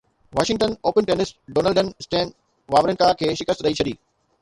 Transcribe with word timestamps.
Washington 0.37 0.71
Open 0.87 1.05
tennis 1.09 1.33
ڊونلڊن 1.59 1.91
Stan 2.01 2.35
Wawrinka 2.77 3.15
کي 3.21 3.33
شڪست 3.43 3.63
ڏئي 3.67 3.81
ڇڏي 3.83 3.99